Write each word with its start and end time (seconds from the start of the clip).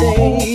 day. 0.00 0.45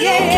yeah. 0.00 0.36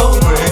away. 0.00 0.47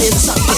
It's 0.00 0.20
something. 0.26 0.57